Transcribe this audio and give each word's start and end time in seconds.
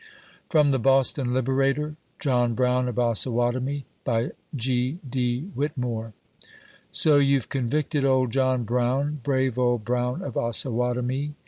[From 0.49 0.71
the 0.71 0.79
Boston 0.79 1.31
Liberator.] 1.31 1.95
JOHN 2.19 2.55
BROWN 2.55 2.89
OP 2.89 2.97
OSAWATOMIE. 2.97 3.85
BY 4.03 4.31
G.». 4.55 4.99
WHITMORE. 5.53 6.13
So 6.91 7.17
you 7.17 7.39
've 7.39 7.49
convicted 7.49 8.03
old 8.03 8.31
John 8.31 8.63
Brown! 8.63 9.19
brave 9.21 9.59
old 9.59 9.85
Brown 9.85 10.23
of 10.23 10.35
Osawatomie! 10.37 11.33